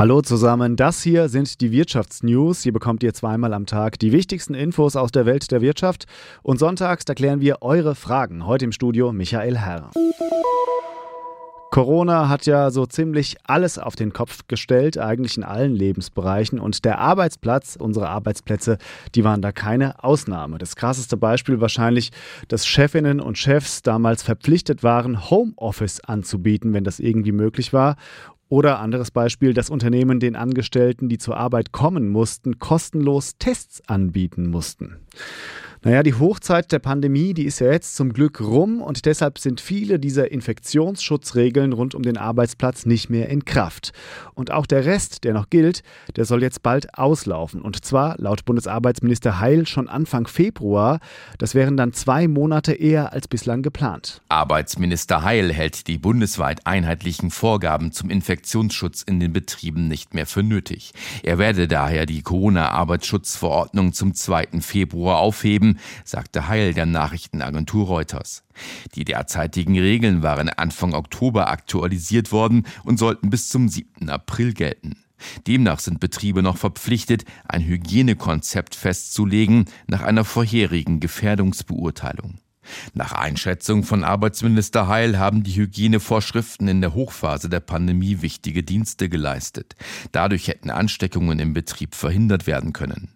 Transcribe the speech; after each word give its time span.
Hallo 0.00 0.22
zusammen, 0.22 0.76
das 0.76 1.02
hier 1.02 1.28
sind 1.28 1.60
die 1.60 1.72
Wirtschaftsnews. 1.72 2.62
Hier 2.62 2.72
bekommt 2.72 3.02
ihr 3.02 3.12
zweimal 3.12 3.52
am 3.52 3.66
Tag 3.66 3.98
die 3.98 4.12
wichtigsten 4.12 4.54
Infos 4.54 4.96
aus 4.96 5.12
der 5.12 5.26
Welt 5.26 5.50
der 5.50 5.60
Wirtschaft. 5.60 6.06
Und 6.42 6.58
sonntags 6.58 7.04
erklären 7.04 7.42
wir 7.42 7.60
eure 7.60 7.94
Fragen. 7.94 8.46
Heute 8.46 8.64
im 8.64 8.72
Studio 8.72 9.12
Michael 9.12 9.58
Herr. 9.58 9.90
Corona 11.70 12.30
hat 12.30 12.46
ja 12.46 12.70
so 12.70 12.86
ziemlich 12.86 13.36
alles 13.44 13.78
auf 13.78 13.94
den 13.94 14.14
Kopf 14.14 14.48
gestellt, 14.48 14.96
eigentlich 14.96 15.36
in 15.36 15.44
allen 15.44 15.74
Lebensbereichen. 15.74 16.60
Und 16.60 16.86
der 16.86 16.98
Arbeitsplatz, 16.98 17.76
unsere 17.78 18.08
Arbeitsplätze, 18.08 18.78
die 19.14 19.22
waren 19.22 19.42
da 19.42 19.52
keine 19.52 20.02
Ausnahme. 20.02 20.56
Das 20.56 20.76
krasseste 20.76 21.18
Beispiel 21.18 21.60
wahrscheinlich, 21.60 22.10
dass 22.48 22.66
Chefinnen 22.66 23.20
und 23.20 23.36
Chefs 23.36 23.82
damals 23.82 24.22
verpflichtet 24.22 24.82
waren, 24.82 25.28
Homeoffice 25.28 26.00
anzubieten, 26.00 26.72
wenn 26.72 26.84
das 26.84 27.00
irgendwie 27.00 27.32
möglich 27.32 27.74
war. 27.74 27.96
Oder 28.50 28.80
anderes 28.80 29.12
Beispiel, 29.12 29.54
dass 29.54 29.70
Unternehmen 29.70 30.18
den 30.18 30.34
Angestellten, 30.34 31.08
die 31.08 31.18
zur 31.18 31.36
Arbeit 31.36 31.70
kommen 31.70 32.08
mussten, 32.08 32.58
kostenlos 32.58 33.38
Tests 33.38 33.80
anbieten 33.88 34.50
mussten. 34.50 34.96
Naja, 35.82 36.02
die 36.02 36.12
Hochzeit 36.12 36.72
der 36.72 36.78
Pandemie, 36.78 37.32
die 37.32 37.46
ist 37.46 37.58
ja 37.58 37.72
jetzt 37.72 37.96
zum 37.96 38.12
Glück 38.12 38.42
rum 38.42 38.82
und 38.82 39.06
deshalb 39.06 39.38
sind 39.38 39.62
viele 39.62 39.98
dieser 39.98 40.30
Infektionsschutzregeln 40.30 41.72
rund 41.72 41.94
um 41.94 42.02
den 42.02 42.18
Arbeitsplatz 42.18 42.84
nicht 42.84 43.08
mehr 43.08 43.30
in 43.30 43.46
Kraft. 43.46 43.94
Und 44.34 44.50
auch 44.50 44.66
der 44.66 44.84
Rest, 44.84 45.24
der 45.24 45.32
noch 45.32 45.48
gilt, 45.48 45.82
der 46.16 46.26
soll 46.26 46.42
jetzt 46.42 46.62
bald 46.62 46.98
auslaufen. 46.98 47.62
Und 47.62 47.82
zwar 47.82 48.16
laut 48.18 48.44
Bundesarbeitsminister 48.44 49.40
Heil 49.40 49.66
schon 49.66 49.88
Anfang 49.88 50.26
Februar. 50.26 51.00
Das 51.38 51.54
wären 51.54 51.78
dann 51.78 51.94
zwei 51.94 52.28
Monate 52.28 52.74
eher 52.74 53.14
als 53.14 53.26
bislang 53.26 53.62
geplant. 53.62 54.20
Arbeitsminister 54.28 55.22
Heil 55.22 55.50
hält 55.50 55.86
die 55.86 55.96
bundesweit 55.96 56.66
einheitlichen 56.66 57.30
Vorgaben 57.30 57.90
zum 57.92 58.10
Infektionsschutz 58.10 59.00
in 59.00 59.18
den 59.18 59.32
Betrieben 59.32 59.88
nicht 59.88 60.12
mehr 60.12 60.26
für 60.26 60.42
nötig. 60.42 60.92
Er 61.22 61.38
werde 61.38 61.68
daher 61.68 62.04
die 62.04 62.20
Corona-Arbeitsschutzverordnung 62.20 63.94
zum 63.94 64.12
2. 64.12 64.60
Februar 64.60 65.20
aufheben 65.20 65.69
sagte 66.04 66.48
Heil 66.48 66.74
der 66.74 66.86
Nachrichtenagentur 66.86 67.86
Reuters. 67.86 68.44
Die 68.94 69.04
derzeitigen 69.04 69.78
Regeln 69.78 70.22
waren 70.22 70.48
Anfang 70.48 70.94
Oktober 70.94 71.50
aktualisiert 71.50 72.32
worden 72.32 72.66
und 72.84 72.98
sollten 72.98 73.30
bis 73.30 73.48
zum 73.48 73.68
7. 73.68 74.08
April 74.08 74.54
gelten. 74.54 74.96
Demnach 75.46 75.80
sind 75.80 76.00
Betriebe 76.00 76.42
noch 76.42 76.56
verpflichtet, 76.56 77.24
ein 77.46 77.62
Hygienekonzept 77.62 78.74
festzulegen 78.74 79.66
nach 79.86 80.02
einer 80.02 80.24
vorherigen 80.24 81.00
Gefährdungsbeurteilung. 81.00 82.38
Nach 82.94 83.12
Einschätzung 83.12 83.84
von 83.84 84.04
Arbeitsminister 84.04 84.86
Heil 84.86 85.18
haben 85.18 85.42
die 85.42 85.54
Hygienevorschriften 85.54 86.68
in 86.68 86.80
der 86.80 86.94
Hochphase 86.94 87.48
der 87.48 87.60
Pandemie 87.60 88.22
wichtige 88.22 88.62
Dienste 88.62 89.08
geleistet. 89.08 89.74
Dadurch 90.12 90.48
hätten 90.48 90.70
Ansteckungen 90.70 91.38
im 91.38 91.52
Betrieb 91.52 91.94
verhindert 91.94 92.46
werden 92.46 92.72
können. 92.72 93.08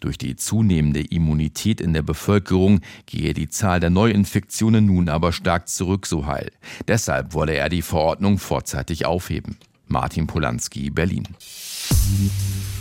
Durch 0.00 0.18
die 0.18 0.36
zunehmende 0.36 1.00
Immunität 1.00 1.80
in 1.80 1.92
der 1.92 2.02
Bevölkerung 2.02 2.80
gehe 3.06 3.34
die 3.34 3.48
Zahl 3.48 3.80
der 3.80 3.90
Neuinfektionen 3.90 4.86
nun 4.86 5.08
aber 5.08 5.32
stark 5.32 5.68
zurück, 5.68 6.06
so 6.06 6.26
Heil. 6.26 6.50
Deshalb 6.86 7.34
wolle 7.34 7.54
er 7.54 7.68
die 7.68 7.82
Verordnung 7.82 8.38
vorzeitig 8.38 9.06
aufheben. 9.06 9.56
Martin 9.86 10.26
Polanski, 10.26 10.90
Berlin. 10.90 11.24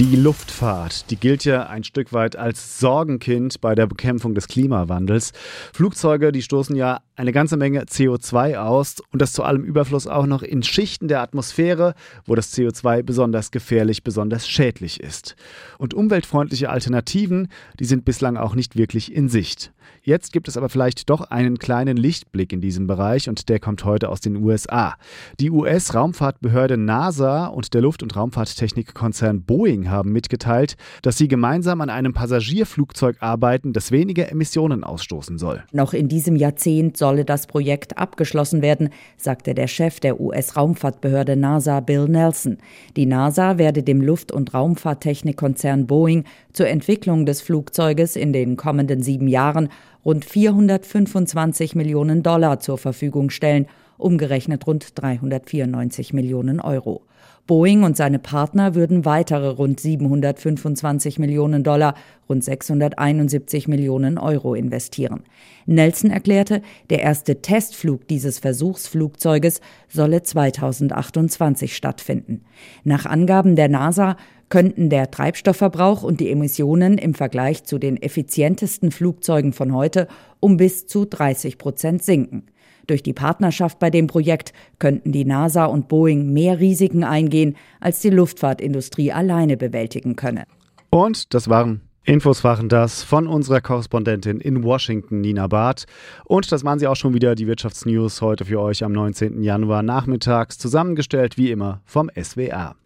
Die 0.00 0.16
Luftfahrt, 0.16 1.08
die 1.10 1.16
gilt 1.16 1.44
ja 1.44 1.68
ein 1.68 1.84
Stück 1.84 2.12
weit 2.12 2.34
als 2.34 2.80
Sorgenkind 2.80 3.60
bei 3.60 3.76
der 3.76 3.86
Bekämpfung 3.86 4.34
des 4.34 4.48
Klimawandels. 4.48 5.32
Flugzeuge, 5.72 6.32
die 6.32 6.42
stoßen 6.42 6.74
ja 6.74 7.00
eine 7.14 7.30
ganze 7.30 7.56
Menge 7.56 7.84
CO2 7.84 8.56
aus 8.56 8.96
und 9.12 9.22
das 9.22 9.32
zu 9.32 9.44
allem 9.44 9.62
Überfluss 9.62 10.08
auch 10.08 10.26
noch 10.26 10.42
in 10.42 10.64
Schichten 10.64 11.06
der 11.06 11.20
Atmosphäre, 11.20 11.94
wo 12.26 12.34
das 12.34 12.52
CO2 12.52 13.04
besonders 13.04 13.52
gefährlich, 13.52 14.02
besonders 14.02 14.48
schädlich 14.48 14.98
ist. 14.98 15.36
Und 15.78 15.94
umweltfreundliche 15.94 16.70
Alternativen, 16.70 17.46
die 17.78 17.84
sind 17.84 18.04
bislang 18.04 18.36
auch 18.36 18.56
nicht 18.56 18.76
wirklich 18.76 19.14
in 19.14 19.28
Sicht. 19.28 19.72
Jetzt 20.02 20.32
gibt 20.32 20.48
es 20.48 20.56
aber 20.56 20.68
vielleicht 20.68 21.08
doch 21.10 21.22
einen 21.30 21.58
kleinen 21.58 21.96
Lichtblick 21.96 22.52
in 22.52 22.60
diesem 22.60 22.86
Bereich 22.86 23.28
und 23.28 23.48
der 23.48 23.58
kommt 23.58 23.84
heute 23.84 24.08
aus 24.08 24.20
den 24.20 24.36
USA. 24.36 24.96
Die 25.40 25.50
US-Raumfahrtbehörde 25.50 26.76
NASA 26.76 27.46
und 27.46 27.74
der 27.74 27.80
Luft- 27.80 28.02
und 28.02 28.14
Raumfahrttechnikkonzern 28.14 29.42
Boeing 29.42 29.88
haben 29.88 30.12
mitgeteilt, 30.12 30.76
dass 31.02 31.18
sie 31.18 31.28
gemeinsam 31.28 31.80
an 31.80 31.90
einem 31.90 32.12
Passagierflugzeug 32.12 33.16
arbeiten, 33.20 33.72
das 33.72 33.90
weniger 33.90 34.30
Emissionen 34.30 34.84
ausstoßen 34.84 35.38
soll. 35.38 35.64
Noch 35.72 35.92
in 35.94 36.08
diesem 36.08 36.36
Jahrzehnt 36.36 36.96
solle 36.96 37.24
das 37.24 37.46
Projekt 37.46 37.98
abgeschlossen 37.98 38.62
werden, 38.62 38.90
sagte 39.16 39.54
der 39.54 39.68
Chef 39.68 40.00
der 40.00 40.20
US-Raumfahrtbehörde 40.20 41.36
NASA 41.36 41.80
Bill 41.80 42.08
Nelson. 42.08 42.58
Die 42.96 43.06
NASA 43.06 43.58
werde 43.58 43.82
dem 43.82 44.00
Luft- 44.00 44.32
und 44.32 44.52
Raumfahrttechnikkonzern 44.54 45.86
Boeing 45.86 46.24
zur 46.52 46.68
Entwicklung 46.68 47.26
des 47.26 47.40
Flugzeuges 47.40 48.16
in 48.16 48.32
den 48.32 48.56
kommenden 48.56 49.02
sieben 49.02 49.28
Jahren 49.28 49.68
rund 50.04 50.24
425 50.24 51.74
Millionen 51.74 52.22
Dollar 52.22 52.60
zur 52.60 52.78
Verfügung 52.78 53.30
stellen, 53.30 53.66
umgerechnet 53.96 54.66
rund 54.66 55.00
394 55.00 56.12
Millionen 56.12 56.60
Euro. 56.60 57.02
Boeing 57.46 57.82
und 57.82 57.94
seine 57.94 58.18
Partner 58.18 58.74
würden 58.74 59.04
weitere 59.04 59.48
rund 59.48 59.78
725 59.78 61.18
Millionen 61.18 61.62
Dollar, 61.62 61.94
rund 62.26 62.42
671 62.42 63.68
Millionen 63.68 64.16
Euro 64.16 64.54
investieren. 64.54 65.24
Nelson 65.66 66.10
erklärte, 66.10 66.62
der 66.88 67.00
erste 67.00 67.42
Testflug 67.42 68.08
dieses 68.08 68.38
Versuchsflugzeuges 68.38 69.60
solle 69.88 70.22
2028 70.22 71.76
stattfinden. 71.76 72.44
Nach 72.82 73.04
Angaben 73.04 73.56
der 73.56 73.68
NASA 73.68 74.16
könnten 74.48 74.90
der 74.90 75.10
Treibstoffverbrauch 75.10 76.02
und 76.02 76.20
die 76.20 76.30
Emissionen 76.30 76.98
im 76.98 77.14
Vergleich 77.14 77.64
zu 77.64 77.78
den 77.78 78.00
effizientesten 78.00 78.90
Flugzeugen 78.90 79.52
von 79.52 79.74
heute 79.74 80.08
um 80.40 80.56
bis 80.56 80.86
zu 80.86 81.04
30 81.04 81.58
Prozent 81.58 82.02
sinken. 82.02 82.44
Durch 82.86 83.02
die 83.02 83.14
Partnerschaft 83.14 83.78
bei 83.78 83.90
dem 83.90 84.06
Projekt 84.06 84.52
könnten 84.78 85.10
die 85.10 85.24
NASA 85.24 85.64
und 85.64 85.88
Boeing 85.88 86.32
mehr 86.32 86.60
Risiken 86.60 87.02
eingehen, 87.02 87.56
als 87.80 88.00
die 88.00 88.10
Luftfahrtindustrie 88.10 89.12
alleine 89.12 89.56
bewältigen 89.56 90.16
könne. 90.16 90.44
Und 90.90 91.32
das 91.34 91.48
waren 91.48 91.80
Infos 92.06 92.44
waren 92.44 92.68
das 92.68 93.02
von 93.02 93.26
unserer 93.26 93.62
Korrespondentin 93.62 94.38
in 94.38 94.62
Washington, 94.62 95.22
Nina 95.22 95.46
Barth. 95.46 95.86
Und 96.26 96.52
das 96.52 96.62
waren 96.62 96.78
sie 96.78 96.86
auch 96.86 96.96
schon 96.96 97.14
wieder, 97.14 97.34
die 97.34 97.46
Wirtschaftsnews 97.46 98.20
heute 98.20 98.44
für 98.44 98.60
euch 98.60 98.84
am 98.84 98.92
19. 98.92 99.42
Januar 99.42 99.82
nachmittags, 99.82 100.58
zusammengestellt 100.58 101.38
wie 101.38 101.50
immer 101.50 101.80
vom 101.86 102.10
SWR. 102.14 102.76